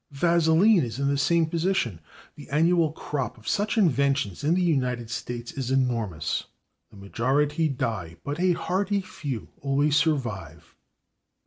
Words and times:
/Vaseline/ 0.11 0.81
is 0.83 0.99
in 0.99 1.09
the 1.09 1.15
same 1.15 1.45
position. 1.45 1.99
The 2.33 2.49
annual 2.49 2.91
crop 2.91 3.37
of 3.37 3.47
such 3.47 3.77
inventions 3.77 4.43
in 4.43 4.55
the 4.55 4.63
United 4.63 5.11
States 5.11 5.51
is 5.51 5.69
enormous. 5.69 6.45
The 6.89 6.97
majority 6.97 7.69
die, 7.69 8.17
but 8.23 8.39
a 8.39 8.53
hearty 8.53 9.01
few 9.01 9.49
always 9.61 9.95
survive. 9.95 10.75